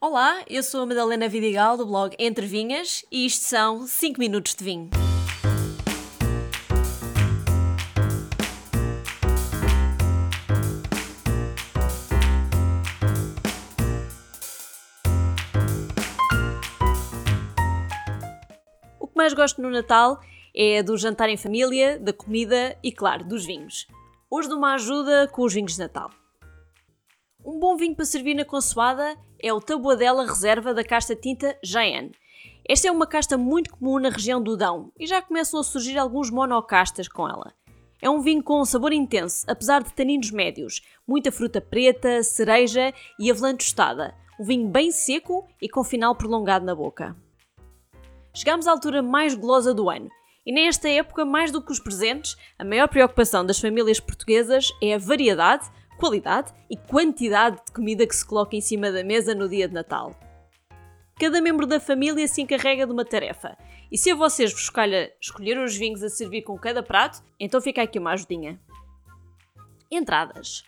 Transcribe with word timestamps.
Olá, 0.00 0.44
eu 0.48 0.62
sou 0.62 0.82
a 0.82 0.86
Madalena 0.86 1.28
Vidigal 1.28 1.76
do 1.76 1.84
blog 1.84 2.14
Entre 2.20 2.46
Vinhas 2.46 3.04
e 3.10 3.26
isto 3.26 3.42
são 3.42 3.84
5 3.84 4.20
minutos 4.20 4.54
de 4.54 4.62
vinho. 4.62 4.90
O 19.00 19.08
que 19.08 19.16
mais 19.16 19.34
gosto 19.34 19.60
no 19.60 19.68
Natal 19.68 20.20
é 20.54 20.80
do 20.80 20.96
jantar 20.96 21.28
em 21.28 21.36
família, 21.36 21.98
da 21.98 22.12
comida 22.12 22.78
e, 22.84 22.92
claro, 22.92 23.24
dos 23.24 23.44
vinhos. 23.44 23.88
Hoje 24.30 24.48
dou 24.48 24.58
uma 24.58 24.74
ajuda 24.74 25.26
com 25.26 25.42
os 25.42 25.52
vinhos 25.52 25.72
de 25.72 25.80
Natal. 25.80 26.08
Um 27.44 27.58
bom 27.58 27.76
vinho 27.76 27.96
para 27.96 28.04
servir 28.04 28.34
na 28.34 28.44
consoada 28.44 29.18
é 29.40 29.52
o 29.52 29.60
Taboadela 29.60 30.26
Reserva 30.26 30.74
da 30.74 30.84
casta 30.84 31.14
tinta 31.14 31.58
Jaén. 31.62 32.10
Esta 32.68 32.88
é 32.88 32.90
uma 32.90 33.06
casta 33.06 33.38
muito 33.38 33.70
comum 33.70 33.98
na 33.98 34.10
região 34.10 34.42
do 34.42 34.56
Dão 34.56 34.92
e 34.98 35.06
já 35.06 35.22
começam 35.22 35.60
a 35.60 35.64
surgir 35.64 35.96
alguns 35.96 36.30
monocastas 36.30 37.08
com 37.08 37.28
ela. 37.28 37.52
É 38.00 38.08
um 38.08 38.20
vinho 38.20 38.42
com 38.42 38.60
um 38.60 38.64
sabor 38.64 38.92
intenso, 38.92 39.44
apesar 39.48 39.82
de 39.82 39.92
taninos 39.92 40.30
médios, 40.30 40.82
muita 41.06 41.32
fruta 41.32 41.60
preta, 41.60 42.22
cereja 42.22 42.92
e 43.18 43.30
avelã 43.30 43.56
tostada. 43.56 44.14
Um 44.38 44.44
vinho 44.44 44.68
bem 44.68 44.90
seco 44.90 45.48
e 45.60 45.68
com 45.68 45.82
final 45.82 46.14
prolongado 46.14 46.64
na 46.64 46.74
boca. 46.74 47.16
Chegamos 48.34 48.66
à 48.66 48.70
altura 48.70 49.02
mais 49.02 49.34
golosa 49.34 49.74
do 49.74 49.90
ano 49.90 50.10
e 50.48 50.52
nesta 50.52 50.88
época, 50.88 51.26
mais 51.26 51.52
do 51.52 51.60
que 51.60 51.70
os 51.70 51.78
presentes, 51.78 52.34
a 52.58 52.64
maior 52.64 52.88
preocupação 52.88 53.44
das 53.44 53.60
famílias 53.60 54.00
portuguesas 54.00 54.72
é 54.82 54.94
a 54.94 54.98
variedade, 54.98 55.70
qualidade 55.98 56.54
e 56.70 56.76
quantidade 56.76 57.60
de 57.66 57.72
comida 57.72 58.06
que 58.06 58.14
se 58.14 58.24
coloca 58.24 58.54
em 58.54 58.60
cima 58.60 58.90
da 58.90 59.02
mesa 59.02 59.34
no 59.34 59.48
dia 59.48 59.66
de 59.66 59.74
Natal. 59.74 60.14
Cada 61.18 61.40
membro 61.40 61.66
da 61.66 61.80
família 61.80 62.28
se 62.28 62.40
encarrega 62.40 62.86
de 62.86 62.92
uma 62.92 63.04
tarefa, 63.04 63.58
e 63.90 63.98
se 63.98 64.10
a 64.10 64.14
vocês 64.14 64.52
vos 64.52 64.62
escolha 64.62 65.12
escolher 65.20 65.58
os 65.58 65.76
vinhos 65.76 66.02
a 66.02 66.08
servir 66.08 66.42
com 66.42 66.56
cada 66.56 66.82
prato, 66.82 67.20
então 67.40 67.60
fica 67.60 67.82
aqui 67.82 67.98
uma 67.98 68.12
ajudinha. 68.12 68.60
Entradas. 69.90 70.62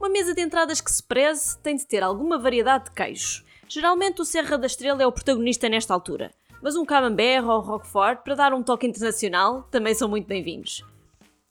Uma 0.00 0.08
mesa 0.08 0.34
de 0.34 0.42
entradas 0.42 0.80
que 0.80 0.90
se 0.90 1.02
preze 1.02 1.56
tem 1.60 1.76
de 1.76 1.86
ter 1.86 2.02
alguma 2.02 2.38
variedade 2.38 2.86
de 2.86 2.90
queijos. 2.90 3.44
Geralmente 3.68 4.20
o 4.20 4.24
Serra 4.24 4.58
da 4.58 4.66
Estrela 4.66 5.02
é 5.02 5.06
o 5.06 5.12
protagonista 5.12 5.68
nesta 5.68 5.94
altura, 5.94 6.32
mas 6.60 6.74
um 6.74 6.84
camembert 6.84 7.44
ou 7.44 7.60
roquefort 7.60 8.24
para 8.24 8.34
dar 8.34 8.52
um 8.52 8.62
toque 8.62 8.86
internacional 8.86 9.62
também 9.70 9.94
são 9.94 10.08
muito 10.08 10.26
bem-vindos. 10.26 10.82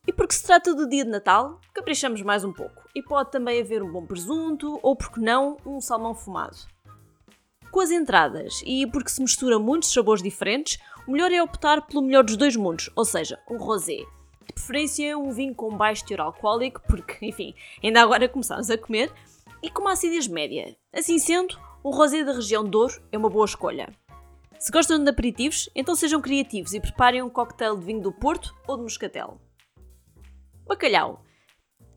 E 0.07 0.13
porque 0.13 0.33
se 0.33 0.43
trata 0.43 0.73
do 0.73 0.87
dia 0.87 1.03
de 1.03 1.11
Natal, 1.11 1.59
caprichamos 1.73 2.21
mais 2.21 2.45
um 2.45 2.53
pouco. 2.53 2.81
E 2.95 3.03
pode 3.03 3.29
também 3.29 3.59
haver 3.59 3.83
um 3.83 3.91
bom 3.91 4.05
presunto 4.05 4.79
ou, 4.81 4.95
por 4.95 5.11
que 5.11 5.19
não, 5.19 5.57
um 5.65 5.81
salmão 5.81 6.15
fumado. 6.15 6.55
Com 7.69 7.81
as 7.81 7.91
entradas, 7.91 8.63
e 8.65 8.87
porque 8.87 9.09
se 9.09 9.21
mistura 9.21 9.59
muitos 9.59 9.91
sabores 9.91 10.23
diferentes, 10.23 10.79
o 11.05 11.11
melhor 11.11 11.29
é 11.29 11.43
optar 11.43 11.85
pelo 11.85 12.01
melhor 12.01 12.23
dos 12.23 12.37
dois 12.37 12.55
mundos, 12.55 12.89
ou 12.95 13.03
seja, 13.03 13.37
um 13.51 13.57
rosé. 13.57 13.97
De 14.45 14.53
preferência, 14.53 15.17
um 15.17 15.29
vinho 15.31 15.53
com 15.53 15.75
baixo 15.75 16.05
teor 16.05 16.21
alcoólico, 16.21 16.81
porque, 16.87 17.17
enfim, 17.27 17.53
ainda 17.83 18.01
agora 18.01 18.29
começamos 18.29 18.69
a 18.69 18.77
comer, 18.77 19.11
e 19.61 19.69
com 19.69 19.81
uma 19.81 19.91
acidez 19.91 20.25
média. 20.25 20.73
Assim 20.93 21.19
sendo, 21.19 21.59
um 21.83 21.91
rosé 21.91 22.23
da 22.23 22.31
região 22.31 22.63
Douro 22.63 23.01
é 23.11 23.17
uma 23.17 23.29
boa 23.29 23.45
escolha. 23.45 23.93
Se 24.57 24.71
gostam 24.71 25.03
de 25.03 25.09
aperitivos, 25.09 25.69
então 25.75 25.95
sejam 25.95 26.21
criativos 26.21 26.73
e 26.73 26.79
preparem 26.79 27.21
um 27.21 27.29
cocktail 27.29 27.75
de 27.75 27.85
vinho 27.85 28.01
do 28.01 28.13
Porto 28.13 28.55
ou 28.65 28.77
de 28.77 28.83
Moscatel. 28.83 29.37
Bacalhau. 30.67 31.23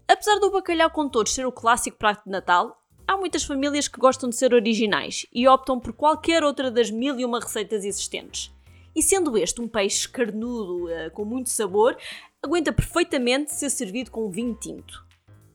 Apesar 0.07 0.39
do 0.39 0.51
bacalhau 0.51 0.91
com 0.91 1.09
todos 1.09 1.35
ser 1.35 1.45
o 1.45 1.51
clássico 1.51 1.99
prato 1.99 2.25
de 2.25 2.31
Natal, 2.31 2.81
há 3.05 3.17
muitas 3.17 3.43
famílias 3.43 3.89
que 3.89 3.99
gostam 3.99 4.31
de 4.31 4.37
ser 4.37 4.55
originais 4.55 5.27
e 5.33 5.49
optam 5.49 5.81
por 5.81 5.93
qualquer 5.93 6.45
outra 6.45 6.71
das 6.71 6.89
mil 6.89 7.19
e 7.19 7.25
uma 7.25 7.41
receitas 7.41 7.85
existentes. 7.85 8.53
E 8.95 9.03
sendo 9.03 9.37
este 9.37 9.61
um 9.61 9.67
peixe 9.67 10.09
carnudo, 10.09 10.85
uh, 10.85 11.11
com 11.13 11.25
muito 11.25 11.51
sabor, 11.51 11.97
aguenta 12.41 12.73
perfeitamente 12.73 13.53
ser 13.53 13.71
servido 13.71 14.13
com 14.13 14.31
vinho 14.31 14.55
tinto. 14.55 15.05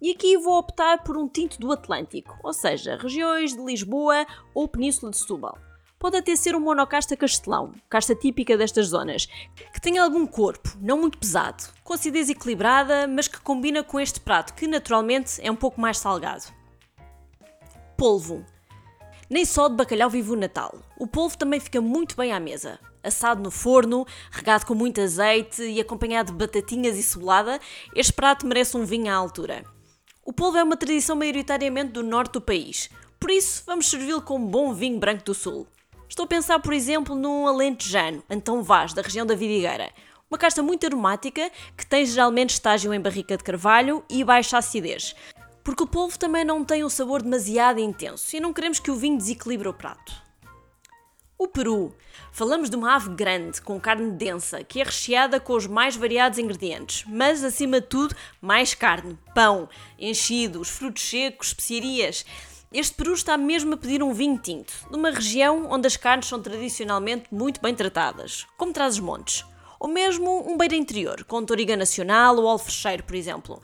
E 0.02 0.12
aqui 0.12 0.38
vou 0.38 0.58
optar 0.58 1.02
por 1.02 1.16
um 1.16 1.28
tinto 1.28 1.58
do 1.58 1.72
Atlântico, 1.72 2.38
ou 2.44 2.54
seja, 2.54 2.98
regiões 2.98 3.56
de 3.56 3.64
Lisboa 3.64 4.26
ou 4.54 4.68
Península 4.68 5.10
de 5.10 5.18
Setúbal 5.18 5.58
pode 6.00 6.18
até 6.18 6.36
ser 6.36 6.56
um 6.56 6.60
monocasta 6.60 7.16
castelão, 7.18 7.74
casta 7.90 8.16
típica 8.16 8.58
destas 8.58 8.88
zonas, 8.88 9.28
que 9.74 9.82
tem 9.82 9.98
algum 9.98 10.26
corpo, 10.26 10.78
não 10.82 11.00
muito 11.00 11.18
pesado, 11.18 11.64
com 11.84 11.94
acidez 11.94 12.30
equilibrada, 12.30 13.08
mas 13.08 13.28
que 13.28 13.40
combina 13.40 13.84
com 13.84 14.00
este 14.00 14.20
prato, 14.20 14.54
que 14.54 14.68
naturalmente 14.68 15.40
é 15.42 15.52
um 15.52 15.56
pouco 15.56 15.80
mais 15.80 15.98
salgado. 15.98 16.44
Polvo. 17.98 18.46
Nem 19.30 19.46
só 19.46 19.68
de 19.68 19.76
bacalhau 19.76 20.10
vive 20.10 20.32
o 20.32 20.36
Natal. 20.36 20.80
O 20.98 21.08
polvo 21.08 21.38
também 21.38 21.60
fica 21.60 21.82
muito 21.82 22.16
bem 22.16 22.32
à 22.32 22.40
mesa. 22.40 22.80
Assado 23.04 23.42
no 23.42 23.50
forno, 23.50 24.06
regado 24.32 24.66
com 24.66 24.76
muito 24.76 25.02
azeite 25.02 25.64
e 25.64 25.80
acompanhado 25.80 26.32
de 26.32 26.38
batatinhas 26.38 26.98
e 26.98 27.04
cebolada, 27.04 27.60
este 27.96 28.14
prato 28.14 28.46
merece 28.46 28.78
um 28.78 28.86
vinho 28.86 29.12
à 29.12 29.16
altura. 29.16 29.64
O 30.24 30.34
polvo 30.34 30.58
é 30.58 30.64
uma 30.64 30.76
tradição 30.76 31.16
maioritariamente 31.16 31.92
do 31.92 32.04
norte 32.04 32.34
do 32.34 32.42
país, 32.42 32.90
por 33.20 33.32
isso 33.32 33.64
vamos 33.66 33.90
servi-lo 33.90 34.22
com 34.22 34.38
um 34.38 34.46
bom 34.46 34.74
vinho 34.74 35.00
branco 35.00 35.24
do 35.24 35.34
sul. 35.34 35.68
Estou 36.16 36.24
a 36.24 36.28
pensar, 36.28 36.60
por 36.60 36.72
exemplo, 36.72 37.14
num 37.14 37.46
alentejano, 37.46 38.24
Antão 38.30 38.64
Vaz, 38.64 38.94
da 38.94 39.02
região 39.02 39.26
da 39.26 39.36
Vidigueira. 39.36 39.92
Uma 40.32 40.38
casta 40.38 40.64
muito 40.64 40.86
aromática 40.86 41.52
que 41.76 41.86
tem 41.86 42.06
geralmente 42.06 42.52
estágio 42.52 42.94
em 42.94 43.02
barrica 43.02 43.36
de 43.36 43.44
carvalho 43.44 44.02
e 44.10 44.24
baixa 44.24 44.58
acidez. 44.58 45.14
Porque 45.62 45.84
o 45.84 45.88
polvo 45.88 46.18
também 46.18 46.46
não 46.46 46.64
tem 46.64 46.86
um 46.86 46.90
sabor 46.90 47.22
demasiado 47.22 47.82
intenso 47.82 48.34
e 48.34 48.40
não 48.40 48.54
queremos 48.54 48.80
que 48.80 48.90
o 48.90 48.96
vinho 48.96 49.18
desequilibre 49.18 49.68
o 49.68 49.74
prato. 49.74 50.14
O 51.38 51.50
peru. 51.50 51.94
Falamos 52.32 52.70
de 52.70 52.78
uma 52.78 52.96
ave 52.96 53.10
grande, 53.10 53.62
com 53.62 53.78
carne 53.78 54.12
densa, 54.12 54.64
que 54.64 54.80
é 54.80 54.86
recheada 54.86 55.38
com 55.38 55.52
os 55.52 55.68
mais 55.68 55.98
variados 55.98 56.40
ingredientes, 56.40 57.04
mas 57.10 57.44
acima 57.44 57.82
de 57.82 57.88
tudo, 57.88 58.16
mais 58.40 58.74
carne, 58.74 59.20
pão, 59.34 59.68
enchidos, 60.00 60.70
frutos 60.70 61.04
secos, 61.04 61.48
especiarias. 61.48 62.26
Este 62.72 62.94
Peru 62.96 63.14
está 63.14 63.38
mesmo 63.38 63.74
a 63.74 63.78
pedir 63.78 64.04
um 64.04 64.14
vinho 64.14 64.38
tinto, 64.38 64.74
de 64.90 64.96
uma 64.96 65.12
região 65.12 65.72
onde 65.72 65.88
as 65.88 65.98
carnes 65.98 66.28
são 66.28 66.42
tradicionalmente 66.42 67.26
muito 67.32 67.62
bem 67.62 67.74
tratadas, 67.74 68.46
como 68.58 68.74
traz 68.74 68.96
os 68.96 69.00
montes 69.00 69.46
ou 69.80 69.90
mesmo 69.90 70.50
um 70.50 70.58
beira 70.58 70.76
interior, 70.76 71.24
com 71.26 71.46
Toriga 71.46 71.78
Nacional 71.78 72.38
ou 72.38 72.48
Alfecheiro, 72.48 73.04
por 73.04 73.16
exemplo. 73.16 73.62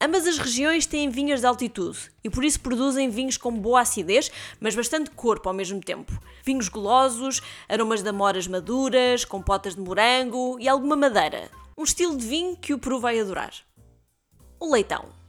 Ambas 0.00 0.26
as 0.26 0.38
regiões 0.38 0.84
têm 0.84 1.10
vinhas 1.10 1.40
de 1.40 1.46
altitude 1.46 2.10
e 2.24 2.30
por 2.30 2.42
isso 2.42 2.58
produzem 2.58 3.08
vinhos 3.08 3.36
com 3.36 3.52
boa 3.52 3.82
acidez, 3.82 4.32
mas 4.58 4.74
bastante 4.74 5.10
corpo 5.10 5.48
ao 5.48 5.54
mesmo 5.54 5.80
tempo. 5.80 6.12
Vinhos 6.42 6.68
golosos, 6.68 7.40
aromas 7.68 8.02
de 8.02 8.08
amoras 8.08 8.48
maduras, 8.48 9.24
compotas 9.24 9.76
de 9.76 9.80
morango 9.80 10.58
e 10.58 10.68
alguma 10.68 10.96
madeira. 10.96 11.50
Um 11.76 11.84
estilo 11.84 12.16
de 12.16 12.26
vinho 12.26 12.56
que 12.56 12.74
o 12.74 12.78
Peru 12.78 12.98
vai 12.98 13.20
adorar. 13.20 13.52
O 14.58 14.72
leitão. 14.72 15.19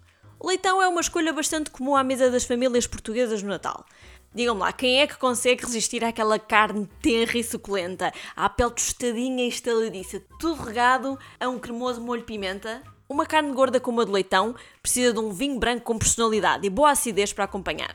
O 0.44 0.47
leitão 0.47 0.81
é 0.81 0.88
uma 0.88 1.02
escolha 1.02 1.31
bastante 1.31 1.69
comum 1.69 1.96
à 1.96 2.03
mesa 2.03 2.31
das 2.31 2.46
famílias 2.46 2.88
portuguesas 2.88 3.44
no 3.44 3.50
Natal. 3.50 3.85
Digam-me 4.34 4.62
lá, 4.62 4.74
quem 4.74 5.00
é 5.00 5.06
que 5.06 5.16
consegue 5.16 5.63
resistir 5.63 6.03
àquela 6.03 6.40
carne 6.40 6.90
tenra 7.00 7.38
e 7.38 7.44
suculenta, 7.44 8.12
à 8.35 8.50
pele 8.50 8.72
tostadinha 8.72 9.46
e 9.46 9.50
estaladiça, 9.50 10.19
tudo 10.40 10.63
regado 10.63 11.19
a 11.40 11.47
um 11.47 11.59
cremoso 11.59 12.02
molho 12.02 12.24
pimenta? 12.24 12.81
Uma 13.07 13.28
carne 13.28 13.53
gorda 13.53 13.79
como 13.79 14.02
a 14.02 14.03
do 14.03 14.12
leitão 14.12 14.56
precisa 14.81 15.13
de 15.13 15.19
um 15.19 15.31
vinho 15.31 15.59
branco 15.59 15.84
com 15.84 16.00
personalidade 16.00 16.66
e 16.66 16.72
boa 16.72 16.90
acidez 16.90 17.31
para 17.31 17.44
acompanhar. 17.44 17.94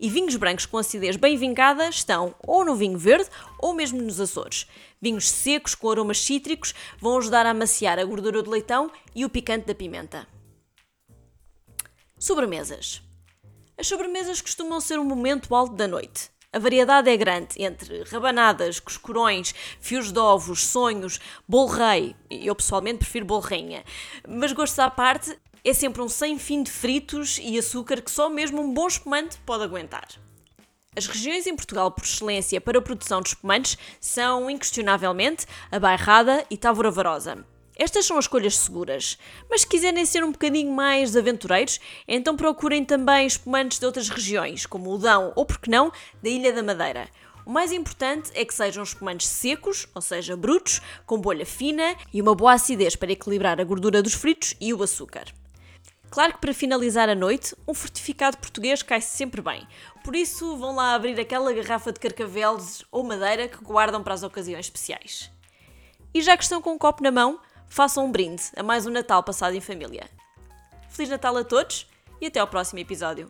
E 0.00 0.08
vinhos 0.08 0.36
brancos 0.36 0.64
com 0.64 0.78
acidez 0.78 1.16
bem 1.16 1.36
vingada 1.36 1.90
estão 1.90 2.34
ou 2.42 2.64
no 2.64 2.74
vinho 2.74 2.96
verde 2.96 3.28
ou 3.58 3.74
mesmo 3.74 4.00
nos 4.00 4.18
Açores. 4.18 4.66
Vinhos 4.98 5.28
secos 5.28 5.74
com 5.74 5.90
aromas 5.90 6.24
cítricos 6.24 6.74
vão 6.98 7.18
ajudar 7.18 7.44
a 7.44 7.50
amaciar 7.50 7.98
a 7.98 8.04
gordura 8.04 8.42
do 8.42 8.50
leitão 8.50 8.90
e 9.14 9.26
o 9.26 9.28
picante 9.28 9.66
da 9.66 9.74
pimenta. 9.74 10.26
Sobremesas. 12.24 13.02
As 13.78 13.86
sobremesas 13.86 14.40
costumam 14.40 14.80
ser 14.80 14.98
um 14.98 15.04
momento 15.04 15.54
alto 15.54 15.74
da 15.74 15.86
noite. 15.86 16.30
A 16.50 16.58
variedade 16.58 17.10
é 17.10 17.16
grande 17.18 17.62
entre 17.62 18.02
rabanadas, 18.04 18.80
coscorões, 18.80 19.54
fios 19.78 20.10
de 20.10 20.18
ovos, 20.18 20.64
sonhos, 20.64 21.20
bolo 21.46 21.66
rei. 21.66 22.16
Eu 22.30 22.54
pessoalmente 22.54 23.00
prefiro 23.00 23.26
bolo 23.26 23.42
rainha. 23.42 23.84
Mas 24.26 24.52
gostos 24.52 24.78
à 24.78 24.88
parte, 24.88 25.38
é 25.62 25.74
sempre 25.74 26.00
um 26.00 26.08
sem 26.08 26.38
fim 26.38 26.62
de 26.62 26.70
fritos 26.70 27.38
e 27.42 27.58
açúcar 27.58 28.00
que 28.00 28.10
só 28.10 28.30
mesmo 28.30 28.62
um 28.62 28.72
bom 28.72 28.86
espumante 28.86 29.36
pode 29.44 29.62
aguentar. 29.62 30.08
As 30.96 31.06
regiões 31.06 31.46
em 31.46 31.54
Portugal 31.54 31.90
por 31.90 32.04
excelência 32.04 32.58
para 32.58 32.78
a 32.78 32.82
produção 32.82 33.20
de 33.20 33.28
espumantes 33.28 33.76
são, 34.00 34.48
inquestionavelmente, 34.48 35.44
a 35.70 35.78
Bairrada 35.78 36.42
e 36.48 36.56
Távora 36.56 36.90
Varosa. 36.90 37.44
Estas 37.76 38.06
são 38.06 38.16
as 38.16 38.24
escolhas 38.24 38.56
seguras, 38.56 39.18
mas 39.50 39.62
se 39.62 39.66
quiserem 39.66 40.06
ser 40.06 40.22
um 40.22 40.30
bocadinho 40.30 40.70
mais 40.70 41.16
aventureiros, 41.16 41.80
então 42.06 42.36
procurem 42.36 42.84
também 42.84 43.26
espumantes 43.26 43.80
de 43.80 43.86
outras 43.86 44.08
regiões, 44.08 44.64
como 44.64 44.92
o 44.92 44.98
Dão 44.98 45.32
ou, 45.34 45.44
por 45.44 45.58
que 45.58 45.68
não, 45.68 45.92
da 46.22 46.28
Ilha 46.28 46.52
da 46.52 46.62
Madeira. 46.62 47.08
O 47.44 47.50
mais 47.50 47.72
importante 47.72 48.30
é 48.34 48.44
que 48.44 48.54
sejam 48.54 48.82
espumantes 48.82 49.26
secos, 49.26 49.88
ou 49.92 50.00
seja, 50.00 50.36
brutos, 50.36 50.80
com 51.04 51.20
bolha 51.20 51.44
fina 51.44 51.96
e 52.12 52.22
uma 52.22 52.34
boa 52.34 52.52
acidez 52.52 52.94
para 52.94 53.12
equilibrar 53.12 53.60
a 53.60 53.64
gordura 53.64 54.00
dos 54.00 54.14
fritos 54.14 54.54
e 54.60 54.72
o 54.72 54.82
açúcar. 54.82 55.24
Claro 56.10 56.34
que 56.34 56.40
para 56.40 56.54
finalizar 56.54 57.08
a 57.08 57.14
noite, 57.14 57.56
um 57.66 57.74
fortificado 57.74 58.38
português 58.38 58.84
cai 58.84 59.00
sempre 59.00 59.42
bem. 59.42 59.66
Por 60.04 60.14
isso, 60.14 60.56
vão 60.56 60.76
lá 60.76 60.94
abrir 60.94 61.18
aquela 61.18 61.52
garrafa 61.52 61.92
de 61.92 61.98
carcavelos 61.98 62.84
ou 62.90 63.02
madeira 63.02 63.48
que 63.48 63.62
guardam 63.64 64.00
para 64.00 64.14
as 64.14 64.22
ocasiões 64.22 64.66
especiais. 64.66 65.28
E 66.14 66.22
já 66.22 66.36
que 66.36 66.44
estão 66.44 66.62
com 66.62 66.74
um 66.74 66.78
copo 66.78 67.02
na 67.02 67.10
mão, 67.10 67.40
façam 67.74 68.04
um 68.04 68.12
brinde 68.12 68.40
a 68.56 68.62
mais 68.62 68.86
um 68.86 68.90
Natal 68.90 69.20
passado 69.24 69.56
em 69.56 69.60
família. 69.60 70.08
Feliz 70.88 71.10
Natal 71.10 71.36
a 71.36 71.42
todos 71.42 71.88
e 72.20 72.26
até 72.26 72.38
ao 72.38 72.46
próximo 72.46 72.78
episódio. 72.78 73.28